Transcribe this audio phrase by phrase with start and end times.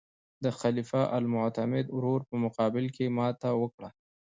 [0.43, 3.89] د خلیفه المعتمد ورور په مقابل کې یې ماته وکړه.